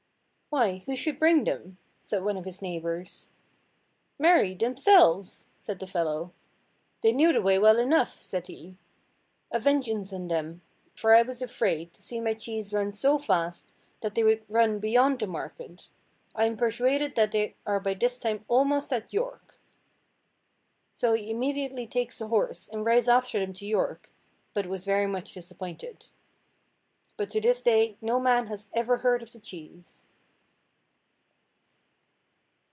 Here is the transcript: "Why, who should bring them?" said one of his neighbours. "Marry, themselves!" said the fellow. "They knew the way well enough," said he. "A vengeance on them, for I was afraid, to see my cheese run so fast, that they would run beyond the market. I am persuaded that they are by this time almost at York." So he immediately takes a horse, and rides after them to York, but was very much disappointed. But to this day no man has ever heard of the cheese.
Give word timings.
"Why, 0.53 0.83
who 0.85 0.97
should 0.97 1.17
bring 1.17 1.45
them?" 1.45 1.77
said 2.03 2.25
one 2.25 2.35
of 2.35 2.43
his 2.43 2.61
neighbours. 2.61 3.29
"Marry, 4.19 4.53
themselves!" 4.53 5.47
said 5.61 5.79
the 5.79 5.87
fellow. 5.87 6.33
"They 6.99 7.13
knew 7.13 7.31
the 7.31 7.41
way 7.41 7.57
well 7.57 7.79
enough," 7.79 8.21
said 8.21 8.47
he. 8.47 8.75
"A 9.49 9.59
vengeance 9.59 10.11
on 10.11 10.27
them, 10.27 10.61
for 10.93 11.15
I 11.15 11.21
was 11.21 11.41
afraid, 11.41 11.93
to 11.93 12.01
see 12.01 12.19
my 12.19 12.33
cheese 12.33 12.73
run 12.73 12.91
so 12.91 13.17
fast, 13.17 13.71
that 14.01 14.13
they 14.13 14.23
would 14.25 14.43
run 14.49 14.79
beyond 14.79 15.19
the 15.19 15.27
market. 15.27 15.87
I 16.35 16.43
am 16.43 16.57
persuaded 16.57 17.15
that 17.15 17.31
they 17.31 17.55
are 17.65 17.79
by 17.79 17.93
this 17.93 18.19
time 18.19 18.43
almost 18.49 18.91
at 18.91 19.13
York." 19.13 19.57
So 20.93 21.13
he 21.13 21.31
immediately 21.31 21.87
takes 21.87 22.19
a 22.19 22.27
horse, 22.27 22.67
and 22.67 22.83
rides 22.83 23.07
after 23.07 23.39
them 23.39 23.53
to 23.53 23.65
York, 23.65 24.11
but 24.53 24.65
was 24.65 24.83
very 24.83 25.07
much 25.07 25.33
disappointed. 25.33 26.07
But 27.15 27.29
to 27.29 27.39
this 27.39 27.61
day 27.61 27.95
no 28.01 28.19
man 28.19 28.47
has 28.47 28.67
ever 28.73 28.97
heard 28.97 29.23
of 29.23 29.31
the 29.31 29.39
cheese. 29.39 30.03